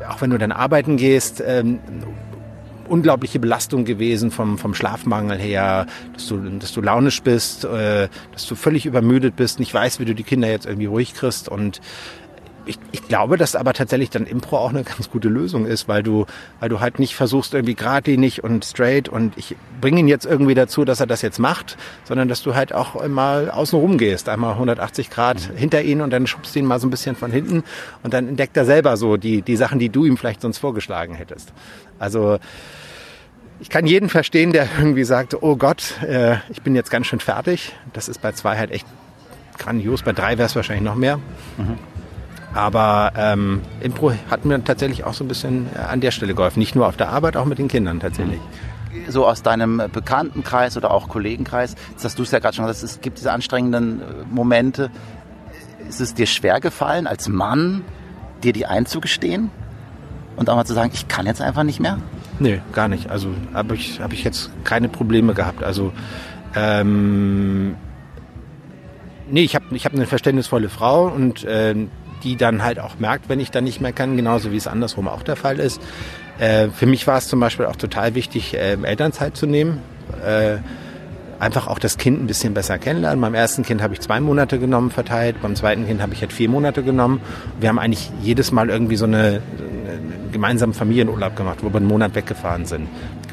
auch 0.08 0.20
wenn 0.22 0.30
du 0.30 0.38
dann 0.38 0.52
arbeiten 0.52 0.96
gehst, 0.96 1.42
ähm, 1.44 1.80
unglaubliche 2.90 3.38
Belastung 3.38 3.84
gewesen 3.84 4.30
vom, 4.30 4.58
vom 4.58 4.74
Schlafmangel 4.74 5.38
her, 5.38 5.86
dass 6.12 6.26
du, 6.28 6.36
dass 6.36 6.72
du 6.72 6.80
launisch 6.80 7.22
bist, 7.22 7.64
äh, 7.64 8.08
dass 8.32 8.46
du 8.46 8.54
völlig 8.54 8.86
übermüdet 8.86 9.36
bist, 9.36 9.60
nicht 9.60 9.72
weißt, 9.72 10.00
wie 10.00 10.04
du 10.04 10.14
die 10.14 10.24
Kinder 10.24 10.48
jetzt 10.48 10.66
irgendwie 10.66 10.86
ruhig 10.86 11.14
kriegst. 11.14 11.48
Und 11.48 11.80
ich, 12.66 12.78
ich 12.92 13.06
glaube, 13.08 13.36
dass 13.36 13.56
aber 13.56 13.72
tatsächlich 13.72 14.10
dann 14.10 14.26
Impro 14.26 14.58
auch 14.58 14.70
eine 14.70 14.84
ganz 14.84 15.10
gute 15.10 15.28
Lösung 15.28 15.66
ist, 15.66 15.88
weil 15.88 16.02
du, 16.02 16.26
weil 16.60 16.68
du 16.68 16.80
halt 16.80 16.98
nicht 16.98 17.14
versuchst 17.14 17.54
irgendwie 17.54 17.74
geradlinig 17.74 18.44
und 18.44 18.64
straight 18.64 19.08
und 19.08 19.36
ich 19.36 19.56
bringe 19.80 20.00
ihn 20.00 20.08
jetzt 20.08 20.26
irgendwie 20.26 20.54
dazu, 20.54 20.84
dass 20.84 21.00
er 21.00 21.06
das 21.06 21.22
jetzt 21.22 21.38
macht, 21.38 21.76
sondern 22.04 22.28
dass 22.28 22.42
du 22.42 22.54
halt 22.54 22.72
auch 22.72 23.06
mal 23.08 23.50
außen 23.50 23.78
rum 23.78 23.98
gehst, 23.98 24.28
einmal 24.28 24.52
180 24.52 25.10
Grad 25.10 25.40
hinter 25.56 25.82
ihn 25.82 26.00
und 26.00 26.10
dann 26.10 26.26
schubst 26.26 26.54
ihn 26.56 26.66
mal 26.66 26.78
so 26.78 26.86
ein 26.86 26.90
bisschen 26.90 27.16
von 27.16 27.32
hinten 27.32 27.64
und 28.02 28.14
dann 28.14 28.28
entdeckt 28.28 28.56
er 28.56 28.64
selber 28.64 28.96
so 28.96 29.16
die, 29.16 29.42
die 29.42 29.56
Sachen, 29.56 29.78
die 29.78 29.88
du 29.88 30.04
ihm 30.04 30.16
vielleicht 30.16 30.42
sonst 30.42 30.58
vorgeschlagen 30.58 31.14
hättest. 31.14 31.52
Also 31.98 32.38
ich 33.60 33.68
kann 33.68 33.86
jeden 33.86 34.08
verstehen, 34.08 34.52
der 34.52 34.68
irgendwie 34.78 35.04
sagt, 35.04 35.42
oh 35.42 35.56
Gott, 35.56 36.02
äh, 36.02 36.36
ich 36.48 36.62
bin 36.62 36.74
jetzt 36.74 36.90
ganz 36.90 37.06
schön 37.06 37.20
fertig. 37.20 37.74
Das 37.92 38.08
ist 38.08 38.22
bei 38.22 38.32
zwei 38.32 38.56
halt 38.56 38.70
echt 38.70 38.86
grandios. 39.58 40.02
Bei 40.02 40.12
drei 40.12 40.38
wäre 40.38 40.46
es 40.46 40.56
wahrscheinlich 40.56 40.84
noch 40.84 40.94
mehr. 40.94 41.18
Mhm. 41.58 41.78
Aber 42.54 43.12
ähm, 43.16 43.62
Impro 43.80 44.12
hat 44.28 44.44
mir 44.44 44.62
tatsächlich 44.64 45.04
auch 45.04 45.14
so 45.14 45.24
ein 45.24 45.28
bisschen 45.28 45.66
äh, 45.74 45.78
an 45.78 46.00
der 46.00 46.10
Stelle 46.10 46.34
geholfen. 46.34 46.58
Nicht 46.58 46.74
nur 46.74 46.86
auf 46.88 46.96
der 46.96 47.10
Arbeit, 47.10 47.36
auch 47.36 47.44
mit 47.44 47.58
den 47.58 47.68
Kindern 47.68 48.00
tatsächlich. 48.00 48.40
So 49.08 49.26
aus 49.26 49.42
deinem 49.42 49.82
Bekanntenkreis 49.92 50.76
oder 50.76 50.90
auch 50.90 51.08
Kollegenkreis, 51.08 51.76
jetzt 51.90 52.04
hast 52.04 52.18
du 52.18 52.24
es 52.24 52.32
ja 52.32 52.40
gerade 52.40 52.56
schon 52.56 52.66
gesagt, 52.66 52.82
es 52.82 53.00
gibt 53.00 53.18
diese 53.18 53.32
anstrengenden 53.32 54.00
äh, 54.00 54.04
Momente. 54.28 54.90
Ist 55.88 56.00
es 56.00 56.14
dir 56.14 56.26
schwer 56.26 56.60
gefallen, 56.60 57.06
als 57.06 57.28
Mann 57.28 57.82
dir 58.42 58.52
die 58.52 58.66
einzugestehen? 58.66 59.50
Und 60.36 60.48
auch 60.48 60.56
mal 60.56 60.64
zu 60.64 60.74
sagen, 60.74 60.90
ich 60.92 61.06
kann 61.08 61.26
jetzt 61.26 61.42
einfach 61.42 61.64
nicht 61.64 61.80
mehr? 61.80 61.98
Nee, 62.38 62.62
gar 62.72 62.88
nicht. 62.88 63.10
Also 63.10 63.28
habe 63.52 63.74
ich, 63.74 64.00
hab 64.00 64.12
ich 64.12 64.24
jetzt 64.24 64.50
keine 64.64 64.88
Probleme 64.88 65.34
gehabt. 65.34 65.62
Also 65.62 65.92
ähm, 66.54 67.76
nee, 69.28 69.42
ich 69.42 69.54
habe 69.54 69.66
ich 69.72 69.84
hab 69.84 69.92
eine 69.92 70.06
verständnisvolle 70.06 70.68
Frau 70.68 71.08
und 71.08 71.44
äh, 71.44 71.74
die 72.22 72.36
dann 72.36 72.62
halt 72.62 72.78
auch 72.78 72.98
merkt, 72.98 73.28
wenn 73.28 73.40
ich 73.40 73.50
dann 73.50 73.64
nicht 73.64 73.80
mehr 73.80 73.92
kann, 73.92 74.16
genauso 74.16 74.52
wie 74.52 74.56
es 74.56 74.66
andersrum 74.66 75.08
auch 75.08 75.22
der 75.22 75.36
Fall 75.36 75.58
ist. 75.58 75.80
Äh, 76.38 76.68
für 76.68 76.86
mich 76.86 77.06
war 77.06 77.18
es 77.18 77.28
zum 77.28 77.40
Beispiel 77.40 77.66
auch 77.66 77.76
total 77.76 78.14
wichtig, 78.14 78.54
äh, 78.54 78.76
Elternzeit 78.82 79.36
zu 79.36 79.46
nehmen. 79.46 79.82
Äh, 80.24 80.58
einfach 81.38 81.68
auch 81.68 81.78
das 81.78 81.96
Kind 81.96 82.22
ein 82.22 82.26
bisschen 82.26 82.52
besser 82.52 82.78
kennenlernen. 82.78 83.20
Beim 83.20 83.34
ersten 83.34 83.62
Kind 83.62 83.82
habe 83.82 83.94
ich 83.94 84.00
zwei 84.00 84.20
Monate 84.20 84.58
genommen 84.58 84.90
verteilt, 84.90 85.36
beim 85.40 85.56
zweiten 85.56 85.86
Kind 85.86 86.02
habe 86.02 86.12
ich 86.12 86.20
halt 86.20 86.32
vier 86.32 86.50
Monate 86.50 86.82
genommen. 86.82 87.20
Wir 87.58 87.70
haben 87.70 87.78
eigentlich 87.78 88.10
jedes 88.22 88.52
Mal 88.52 88.68
irgendwie 88.68 88.96
so 88.96 89.06
eine, 89.06 89.40
gemeinsamen 90.30 90.74
Familienurlaub 90.74 91.36
gemacht, 91.36 91.58
wo 91.62 91.68
wir 91.68 91.76
einen 91.76 91.86
Monat 91.86 92.14
weggefahren 92.14 92.64
sind. 92.66 92.88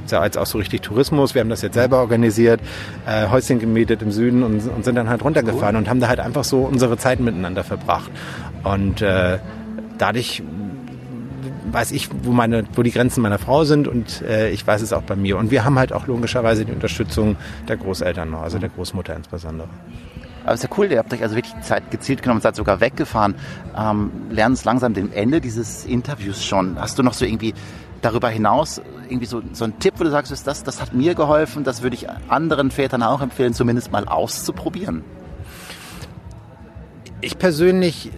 Gibt 0.07 0.13
ja 0.13 0.23
jetzt 0.23 0.37
auch 0.37 0.45
so 0.45 0.57
richtig 0.57 0.83
Tourismus. 0.83 1.35
Wir 1.35 1.41
haben 1.41 1.49
das 1.49 1.61
jetzt 1.61 1.73
selber 1.73 1.99
organisiert, 1.99 2.61
äh, 3.05 3.27
Häuschen 3.27 3.59
gemietet 3.59 4.01
im 4.01 4.11
Süden 4.11 4.41
und, 4.41 4.65
und 4.65 4.85
sind 4.85 4.95
dann 4.95 5.09
halt 5.09 5.21
runtergefahren 5.21 5.75
cool. 5.75 5.81
und 5.81 5.89
haben 5.89 5.99
da 5.99 6.07
halt 6.07 6.21
einfach 6.21 6.45
so 6.45 6.61
unsere 6.61 6.97
Zeit 6.97 7.19
miteinander 7.19 7.65
verbracht. 7.65 8.09
Und 8.63 9.01
äh, 9.01 9.37
dadurch 9.97 10.43
weiß 11.73 11.91
ich, 11.91 12.07
wo 12.23 12.31
meine, 12.31 12.63
wo 12.73 12.83
die 12.83 12.91
Grenzen 12.91 13.21
meiner 13.21 13.37
Frau 13.37 13.65
sind 13.65 13.89
und 13.89 14.21
äh, 14.21 14.49
ich 14.49 14.65
weiß 14.65 14.81
es 14.81 14.93
auch 14.93 15.01
bei 15.01 15.17
mir. 15.17 15.37
Und 15.37 15.51
wir 15.51 15.65
haben 15.65 15.77
halt 15.77 15.91
auch 15.91 16.07
logischerweise 16.07 16.63
die 16.63 16.71
Unterstützung 16.71 17.35
der 17.67 17.75
Großeltern 17.75 18.29
noch, 18.29 18.43
also 18.43 18.59
der 18.59 18.69
Großmutter 18.69 19.13
insbesondere. 19.13 19.67
Aber 20.45 20.53
es 20.53 20.63
ist 20.63 20.69
ja 20.69 20.77
cool, 20.77 20.89
ihr 20.89 20.99
habt 20.99 21.11
euch 21.11 21.21
also 21.21 21.35
wirklich 21.35 21.53
Zeit 21.63 21.91
gezielt 21.91 22.21
genommen, 22.21 22.39
seid 22.39 22.55
sogar 22.55 22.79
weggefahren. 22.79 23.35
Ähm, 23.77 24.09
lernen 24.29 24.53
es 24.53 24.63
langsam 24.63 24.93
dem 24.93 25.11
Ende 25.11 25.41
dieses 25.41 25.83
Interviews 25.83 26.45
schon. 26.45 26.79
Hast 26.79 26.97
du 26.97 27.03
noch 27.03 27.13
so 27.13 27.25
irgendwie 27.25 27.53
darüber 28.01 28.29
hinaus 28.29 28.81
irgendwie 29.05 29.25
so, 29.25 29.41
so 29.53 29.65
ein 29.65 29.79
Tipp, 29.79 29.95
wo 29.97 30.03
du 30.03 30.09
sagst, 30.09 30.31
das, 30.47 30.63
das 30.63 30.81
hat 30.81 30.93
mir 30.93 31.15
geholfen, 31.15 31.63
das 31.63 31.81
würde 31.81 31.95
ich 31.95 32.07
anderen 32.29 32.71
Vätern 32.71 33.03
auch 33.03 33.21
empfehlen, 33.21 33.53
zumindest 33.53 33.91
mal 33.91 34.07
auszuprobieren? 34.07 35.03
ich 37.19 37.39
persönlich 37.39 38.11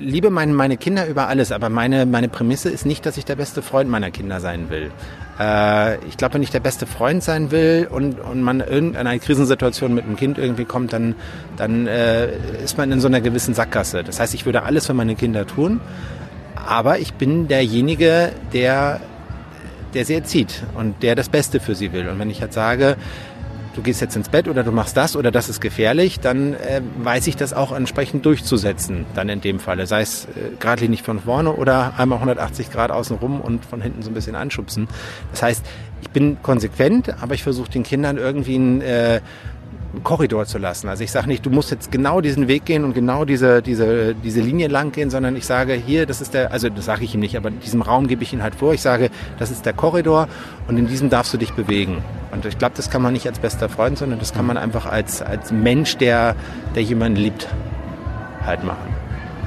liebe 0.00 0.30
meine, 0.30 0.52
meine 0.52 0.76
Kinder 0.76 1.06
über 1.06 1.28
alles, 1.28 1.52
aber 1.52 1.68
meine, 1.68 2.04
meine 2.04 2.28
Prämisse 2.28 2.68
ist 2.68 2.84
nicht, 2.84 3.06
dass 3.06 3.16
ich 3.16 3.24
der 3.24 3.36
beste 3.36 3.62
Freund 3.62 3.88
meiner 3.88 4.10
Kinder 4.10 4.40
sein 4.40 4.70
will. 4.70 4.90
Äh, 5.38 6.04
ich 6.06 6.16
glaube, 6.16 6.34
wenn 6.34 6.42
ich 6.42 6.50
der 6.50 6.60
beste 6.60 6.86
Freund 6.86 7.22
sein 7.22 7.52
will 7.52 7.88
und, 7.90 8.18
und 8.20 8.42
man 8.42 8.60
in 8.60 8.96
eine 8.96 9.18
Krisensituation 9.20 9.94
mit 9.94 10.04
einem 10.04 10.16
Kind 10.16 10.38
irgendwie 10.38 10.64
kommt, 10.64 10.92
dann, 10.92 11.14
dann 11.56 11.86
äh, 11.86 12.36
ist 12.62 12.76
man 12.76 12.90
in 12.90 13.00
so 13.00 13.06
einer 13.06 13.20
gewissen 13.20 13.54
Sackgasse. 13.54 14.02
Das 14.02 14.18
heißt, 14.18 14.34
ich 14.34 14.46
würde 14.46 14.64
alles 14.64 14.86
für 14.86 14.94
meine 14.94 15.14
Kinder 15.14 15.46
tun, 15.46 15.80
aber 16.66 16.98
ich 16.98 17.14
bin 17.14 17.48
derjenige, 17.48 18.32
der, 18.52 19.00
der 19.94 20.04
sie 20.04 20.14
erzieht 20.14 20.62
und 20.74 21.02
der 21.02 21.14
das 21.14 21.28
Beste 21.28 21.60
für 21.60 21.74
sie 21.74 21.92
will. 21.92 22.08
Und 22.08 22.18
wenn 22.18 22.30
ich 22.30 22.40
jetzt 22.40 22.54
sage, 22.54 22.96
du 23.74 23.82
gehst 23.82 24.00
jetzt 24.00 24.16
ins 24.16 24.28
Bett 24.28 24.48
oder 24.48 24.62
du 24.62 24.72
machst 24.72 24.96
das 24.96 25.16
oder 25.16 25.30
das 25.30 25.48
ist 25.48 25.60
gefährlich, 25.60 26.20
dann 26.20 26.54
äh, 26.54 26.80
weiß 26.98 27.26
ich 27.26 27.36
das 27.36 27.52
auch 27.52 27.72
entsprechend 27.72 28.24
durchzusetzen, 28.24 29.06
dann 29.14 29.28
in 29.28 29.40
dem 29.40 29.58
Falle. 29.58 29.86
Sei 29.86 30.00
es 30.00 30.26
äh, 30.26 30.56
geradlinig 30.58 31.02
von 31.02 31.20
vorne 31.20 31.52
oder 31.52 31.94
einmal 31.98 32.18
180 32.18 32.70
Grad 32.70 32.90
außen 32.90 33.16
rum 33.16 33.40
und 33.40 33.64
von 33.64 33.80
hinten 33.80 34.02
so 34.02 34.10
ein 34.10 34.14
bisschen 34.14 34.36
anschubsen. 34.36 34.88
Das 35.32 35.42
heißt, 35.42 35.64
ich 36.02 36.10
bin 36.10 36.42
konsequent, 36.42 37.22
aber 37.22 37.34
ich 37.34 37.42
versuche 37.42 37.70
den 37.70 37.82
Kindern 37.82 38.16
irgendwie 38.16 38.56
ein 38.56 38.80
äh, 38.82 39.20
Korridor 40.02 40.46
zu 40.46 40.58
lassen. 40.58 40.88
Also 40.88 41.04
ich 41.04 41.12
sage 41.12 41.28
nicht, 41.28 41.44
du 41.44 41.50
musst 41.50 41.70
jetzt 41.70 41.92
genau 41.92 42.20
diesen 42.20 42.48
Weg 42.48 42.64
gehen 42.64 42.84
und 42.84 42.94
genau 42.94 43.24
diese, 43.24 43.62
diese, 43.62 44.14
diese 44.14 44.40
Linie 44.40 44.68
lang 44.68 44.92
gehen, 44.92 45.10
sondern 45.10 45.36
ich 45.36 45.46
sage 45.46 45.74
hier, 45.74 46.06
das 46.06 46.20
ist 46.20 46.34
der, 46.34 46.52
also 46.52 46.68
das 46.68 46.84
sage 46.84 47.04
ich 47.04 47.14
ihm 47.14 47.20
nicht, 47.20 47.36
aber 47.36 47.48
in 47.48 47.60
diesem 47.60 47.82
Raum 47.82 48.06
gebe 48.06 48.22
ich 48.22 48.32
ihn 48.32 48.42
halt 48.42 48.54
vor. 48.54 48.74
Ich 48.74 48.82
sage, 48.82 49.10
das 49.38 49.50
ist 49.50 49.66
der 49.66 49.72
Korridor 49.72 50.28
und 50.68 50.76
in 50.76 50.86
diesem 50.86 51.10
darfst 51.10 51.32
du 51.32 51.38
dich 51.38 51.52
bewegen. 51.52 52.02
Und 52.32 52.44
ich 52.46 52.58
glaube, 52.58 52.74
das 52.76 52.90
kann 52.90 53.02
man 53.02 53.12
nicht 53.12 53.26
als 53.26 53.38
bester 53.38 53.68
Freund, 53.68 53.98
sondern 53.98 54.18
das 54.18 54.32
kann 54.32 54.46
man 54.46 54.56
einfach 54.56 54.86
als, 54.86 55.22
als 55.22 55.52
Mensch, 55.52 55.96
der, 55.96 56.34
der 56.74 56.82
jemanden 56.82 57.18
liebt, 57.18 57.48
halt 58.44 58.64
machen. 58.64 58.94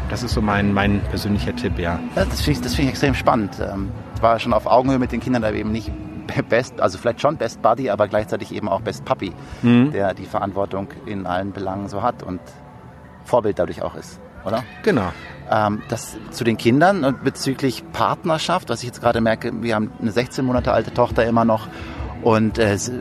Das 0.09 0.23
ist 0.23 0.33
so 0.33 0.41
mein, 0.41 0.73
mein 0.73 1.01
persönlicher 1.09 1.55
Tipp, 1.55 1.77
ja. 1.77 1.99
das 2.15 2.41
finde 2.41 2.61
ich, 2.61 2.75
find 2.75 2.79
ich 2.79 2.89
extrem 2.89 3.13
spannend. 3.13 3.57
Ähm, 3.59 3.89
ich 4.15 4.21
war 4.21 4.39
schon 4.39 4.53
auf 4.53 4.65
Augenhöhe 4.65 4.99
mit 4.99 5.11
den 5.11 5.19
Kindern, 5.19 5.41
da 5.41 5.51
eben 5.51 5.71
nicht 5.71 5.91
Best, 6.49 6.79
also 6.81 6.97
vielleicht 6.97 7.21
schon 7.21 7.37
Best 7.37 7.61
Buddy, 7.61 7.89
aber 7.89 8.07
gleichzeitig 8.07 8.53
eben 8.53 8.69
auch 8.69 8.81
Best 8.81 9.05
Puppy, 9.05 9.33
mhm. 9.61 9.91
der 9.91 10.13
die 10.13 10.25
Verantwortung 10.25 10.89
in 11.05 11.25
allen 11.25 11.51
Belangen 11.51 11.87
so 11.87 12.01
hat 12.01 12.23
und 12.23 12.41
Vorbild 13.23 13.59
dadurch 13.59 13.81
auch 13.81 13.95
ist, 13.95 14.19
oder? 14.45 14.63
Genau. 14.83 15.11
Ähm, 15.49 15.81
das 15.89 16.17
zu 16.31 16.43
den 16.43 16.57
Kindern 16.57 17.03
und 17.03 17.23
bezüglich 17.23 17.83
Partnerschaft, 17.93 18.69
was 18.69 18.79
ich 18.79 18.87
jetzt 18.87 19.01
gerade 19.01 19.21
merke, 19.21 19.51
wir 19.61 19.75
haben 19.75 19.91
eine 20.01 20.11
16 20.11 20.45
Monate 20.45 20.73
alte 20.73 20.93
Tochter 20.93 21.25
immer 21.25 21.45
noch 21.45 21.67
und 22.21 22.57
äh, 22.57 22.73
es, 22.73 22.91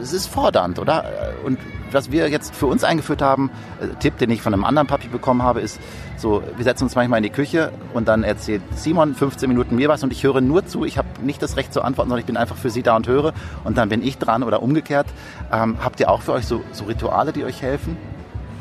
ist 0.00 0.26
fordernd, 0.28 0.78
oder? 0.78 1.04
Und 1.44 1.58
was 1.90 2.10
wir 2.10 2.28
jetzt 2.28 2.54
für 2.54 2.66
uns 2.66 2.84
eingeführt 2.84 3.20
haben, 3.20 3.50
äh, 3.80 3.88
Tipp, 3.98 4.18
den 4.18 4.30
ich 4.30 4.40
von 4.40 4.54
einem 4.54 4.64
anderen 4.64 4.86
Papi 4.86 5.08
bekommen 5.08 5.42
habe, 5.42 5.60
ist 5.60 5.78
so, 6.16 6.42
wir 6.56 6.64
setzen 6.64 6.84
uns 6.84 6.94
manchmal 6.94 7.18
in 7.18 7.24
die 7.24 7.30
Küche 7.30 7.72
und 7.92 8.08
dann 8.08 8.22
erzählt 8.22 8.62
Simon 8.74 9.14
15 9.14 9.48
Minuten 9.48 9.76
mir 9.76 9.88
was 9.88 10.02
und 10.02 10.12
ich 10.12 10.22
höre 10.22 10.40
nur 10.40 10.64
zu. 10.66 10.84
Ich 10.84 10.96
habe 10.96 11.08
nicht 11.22 11.42
das 11.42 11.56
Recht 11.56 11.72
zu 11.72 11.82
antworten, 11.82 12.10
sondern 12.10 12.20
ich 12.20 12.26
bin 12.26 12.36
einfach 12.36 12.56
für 12.56 12.70
sie 12.70 12.82
da 12.82 12.96
und 12.96 13.08
höre 13.08 13.34
und 13.64 13.76
dann 13.76 13.88
bin 13.88 14.02
ich 14.02 14.18
dran 14.18 14.42
oder 14.42 14.62
umgekehrt. 14.62 15.06
Ähm, 15.52 15.76
habt 15.82 16.00
ihr 16.00 16.10
auch 16.10 16.22
für 16.22 16.32
euch 16.32 16.46
so, 16.46 16.62
so 16.72 16.84
Rituale, 16.84 17.32
die 17.32 17.44
euch 17.44 17.60
helfen? 17.60 17.96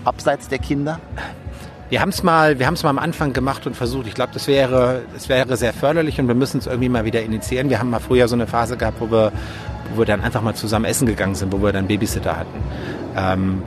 Abseits 0.03 0.47
der 0.47 0.59
Kinder? 0.59 0.99
Wir 1.91 1.99
haben 1.99 2.07
es 2.07 2.23
mal, 2.23 2.57
wir 2.57 2.67
haben 2.67 2.75
es 2.75 2.83
mal 2.83 2.89
am 2.89 2.99
Anfang 2.99 3.33
gemacht 3.33 3.67
und 3.67 3.75
versucht. 3.75 4.07
Ich 4.07 4.13
glaube, 4.13 4.31
das 4.33 4.47
wäre, 4.47 5.01
das 5.13 5.27
wäre 5.27 5.57
sehr 5.57 5.73
förderlich 5.73 6.21
und 6.21 6.27
wir 6.29 6.35
müssen 6.35 6.59
es 6.59 6.65
irgendwie 6.65 6.87
mal 6.87 7.03
wieder 7.03 7.21
initiieren. 7.21 7.69
Wir 7.69 7.79
haben 7.79 7.89
mal 7.89 7.99
früher 7.99 8.29
so 8.29 8.35
eine 8.35 8.47
Phase 8.47 8.77
gehabt, 8.77 9.01
wo 9.01 9.11
wir, 9.11 9.33
wo 9.93 9.99
wir 9.99 10.05
dann 10.05 10.21
einfach 10.21 10.41
mal 10.41 10.55
zusammen 10.55 10.85
essen 10.85 11.05
gegangen 11.05 11.35
sind, 11.35 11.51
wo 11.51 11.61
wir 11.61 11.73
dann 11.73 11.87
Babysitter 11.87 12.37
hatten. 12.37 12.63
Ähm, 13.17 13.63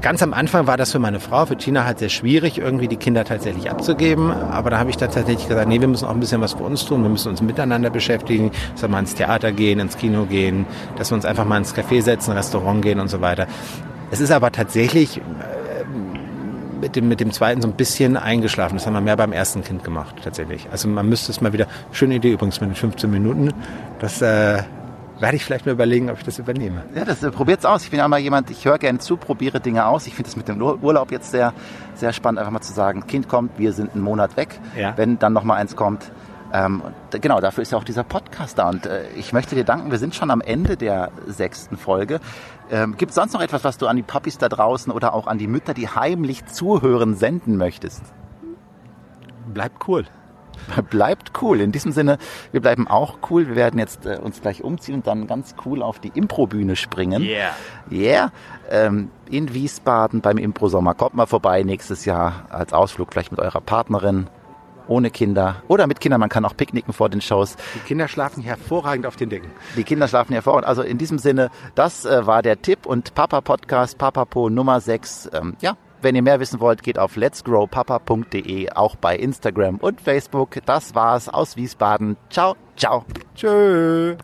ganz 0.00 0.24
am 0.24 0.34
Anfang 0.34 0.66
war 0.66 0.76
das 0.76 0.90
für 0.90 0.98
meine 0.98 1.20
Frau, 1.20 1.46
für 1.46 1.56
Tina 1.56 1.84
halt 1.84 2.00
sehr 2.00 2.08
schwierig, 2.08 2.58
irgendwie 2.58 2.88
die 2.88 2.96
Kinder 2.96 3.24
tatsächlich 3.24 3.70
abzugeben. 3.70 4.32
Aber 4.32 4.70
da 4.70 4.78
habe 4.80 4.90
ich 4.90 4.96
dann 4.96 5.12
tatsächlich 5.12 5.46
gesagt, 5.46 5.68
nee, 5.68 5.80
wir 5.80 5.86
müssen 5.86 6.06
auch 6.06 6.14
ein 6.14 6.18
bisschen 6.18 6.40
was 6.40 6.54
für 6.54 6.64
uns 6.64 6.84
tun. 6.84 7.04
Wir 7.04 7.10
müssen 7.10 7.28
uns 7.28 7.42
miteinander 7.42 7.90
beschäftigen, 7.90 8.50
dass 8.72 8.82
wir 8.82 8.88
mal 8.88 8.98
ins 8.98 9.14
Theater 9.14 9.52
gehen, 9.52 9.78
ins 9.78 9.96
Kino 9.96 10.24
gehen, 10.24 10.66
dass 10.98 11.12
wir 11.12 11.14
uns 11.14 11.24
einfach 11.24 11.44
mal 11.44 11.58
ins 11.58 11.76
Café 11.76 12.02
setzen, 12.02 12.32
Restaurant 12.32 12.82
gehen 12.82 12.98
und 12.98 13.06
so 13.06 13.20
weiter. 13.20 13.46
Es 14.10 14.18
ist 14.18 14.32
aber 14.32 14.50
tatsächlich 14.50 15.20
mit 16.80 16.96
dem, 16.96 17.08
mit 17.08 17.20
dem 17.20 17.32
zweiten 17.32 17.62
so 17.62 17.68
ein 17.68 17.74
bisschen 17.74 18.16
eingeschlafen. 18.16 18.76
Das 18.76 18.86
haben 18.86 18.94
wir 18.94 19.00
mehr 19.00 19.16
beim 19.16 19.32
ersten 19.32 19.62
Kind 19.62 19.84
gemacht, 19.84 20.16
tatsächlich. 20.22 20.66
Also 20.70 20.88
man 20.88 21.08
müsste 21.08 21.32
es 21.32 21.40
mal 21.40 21.52
wieder, 21.52 21.66
schöne 21.92 22.16
Idee 22.16 22.32
übrigens 22.32 22.60
mit 22.60 22.70
den 22.70 22.76
15 22.76 23.10
Minuten, 23.10 23.52
das 23.98 24.22
äh, 24.22 24.62
werde 25.18 25.36
ich 25.36 25.44
vielleicht 25.44 25.66
mal 25.66 25.72
überlegen, 25.72 26.10
ob 26.10 26.18
ich 26.18 26.24
das 26.24 26.38
übernehme. 26.38 26.82
Ja, 26.94 27.04
das 27.04 27.22
äh, 27.22 27.30
probiert's 27.30 27.64
aus. 27.64 27.84
Ich 27.84 27.90
bin 27.90 27.98
ja 27.98 28.08
mal 28.08 28.18
jemand, 28.18 28.50
ich 28.50 28.64
höre 28.64 28.78
gerne 28.78 28.98
zu, 28.98 29.16
probiere 29.16 29.60
Dinge 29.60 29.86
aus. 29.86 30.06
Ich 30.06 30.14
finde 30.14 30.28
das 30.28 30.36
mit 30.36 30.48
dem 30.48 30.60
Urlaub 30.60 31.10
jetzt 31.10 31.30
sehr, 31.30 31.52
sehr 31.94 32.12
spannend, 32.12 32.38
einfach 32.38 32.52
mal 32.52 32.60
zu 32.60 32.72
sagen, 32.72 33.06
Kind 33.06 33.28
kommt, 33.28 33.58
wir 33.58 33.72
sind 33.72 33.94
einen 33.94 34.02
Monat 34.02 34.36
weg. 34.36 34.60
Ja. 34.76 34.92
Wenn 34.96 35.18
dann 35.18 35.32
noch 35.32 35.44
mal 35.44 35.54
eins 35.54 35.76
kommt, 35.76 36.10
ähm, 36.52 36.82
genau, 37.10 37.40
dafür 37.40 37.62
ist 37.62 37.72
ja 37.72 37.78
auch 37.78 37.84
dieser 37.84 38.04
Podcast 38.04 38.58
da. 38.58 38.68
Und 38.68 38.86
äh, 38.86 39.08
ich 39.16 39.32
möchte 39.32 39.54
dir 39.54 39.64
danken, 39.64 39.90
wir 39.90 39.98
sind 39.98 40.14
schon 40.14 40.30
am 40.30 40.40
Ende 40.40 40.76
der 40.76 41.10
sechsten 41.26 41.76
Folge. 41.76 42.20
Ähm, 42.70 42.96
Gibt 42.96 43.10
es 43.10 43.16
sonst 43.16 43.32
noch 43.32 43.42
etwas, 43.42 43.64
was 43.64 43.78
du 43.78 43.86
an 43.86 43.96
die 43.96 44.02
Puppies 44.02 44.38
da 44.38 44.48
draußen 44.48 44.92
oder 44.92 45.14
auch 45.14 45.26
an 45.26 45.38
die 45.38 45.46
Mütter, 45.46 45.74
die 45.74 45.88
heimlich 45.88 46.46
zuhören, 46.46 47.14
senden 47.14 47.56
möchtest? 47.56 48.02
Bleibt 49.52 49.88
cool. 49.88 50.04
bleibt 50.90 51.32
cool. 51.42 51.60
In 51.60 51.72
diesem 51.72 51.92
Sinne, 51.92 52.18
wir 52.52 52.60
bleiben 52.60 52.88
auch 52.88 53.18
cool. 53.30 53.48
Wir 53.48 53.56
werden 53.56 53.78
jetzt 53.78 54.06
äh, 54.06 54.18
uns 54.18 54.40
gleich 54.40 54.62
umziehen 54.62 54.96
und 54.96 55.06
dann 55.06 55.26
ganz 55.26 55.54
cool 55.64 55.82
auf 55.82 55.98
die 55.98 56.12
Improbühne 56.14 56.76
springen. 56.76 57.22
Yeah. 57.22 57.50
Yeah. 57.90 58.32
Ähm, 58.70 59.10
in 59.30 59.52
Wiesbaden 59.54 60.20
beim 60.20 60.38
Impro-Sommer. 60.38 60.94
Kommt 60.94 61.14
mal 61.14 61.26
vorbei 61.26 61.62
nächstes 61.62 62.04
Jahr 62.04 62.46
als 62.50 62.72
Ausflug, 62.72 63.12
vielleicht 63.12 63.30
mit 63.30 63.40
eurer 63.40 63.60
Partnerin. 63.60 64.28
Ohne 64.88 65.10
Kinder 65.10 65.62
oder 65.68 65.86
mit 65.86 66.00
Kindern, 66.00 66.20
man 66.20 66.28
kann 66.28 66.44
auch 66.44 66.56
picknicken 66.56 66.92
vor 66.92 67.08
den 67.08 67.20
Shows. 67.20 67.56
Die 67.74 67.80
Kinder 67.80 68.08
schlafen 68.08 68.42
hervorragend 68.42 69.06
auf 69.06 69.16
den 69.16 69.30
Decken. 69.30 69.50
Die 69.76 69.84
Kinder 69.84 70.08
schlafen 70.08 70.32
hervorragend. 70.32 70.66
Also 70.66 70.82
in 70.82 70.98
diesem 70.98 71.18
Sinne, 71.18 71.50
das 71.74 72.04
äh, 72.04 72.26
war 72.26 72.42
der 72.42 72.62
Tipp 72.62 72.86
und 72.86 73.14
Papa 73.14 73.40
Podcast, 73.40 73.98
Papapo 73.98 74.48
Nummer 74.50 74.80
6. 74.80 75.30
Ähm, 75.32 75.56
ja, 75.60 75.76
wenn 76.02 76.14
ihr 76.14 76.22
mehr 76.22 76.40
wissen 76.40 76.60
wollt, 76.60 76.82
geht 76.82 76.98
auf 76.98 77.16
letsgrowpapa.de, 77.16 78.70
auch 78.70 78.96
bei 78.96 79.16
Instagram 79.16 79.76
und 79.76 80.00
Facebook. 80.00 80.58
Das 80.64 80.94
war's 80.94 81.28
aus 81.28 81.56
Wiesbaden. 81.56 82.16
Ciao, 82.30 82.54
ciao. 82.76 83.04
Tschö. 83.34 84.16